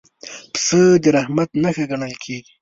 پسه 0.53 0.81
د 1.03 1.05
رحمت 1.17 1.49
نښه 1.61 1.83
ګڼل 1.91 2.13
کېږي. 2.23 2.53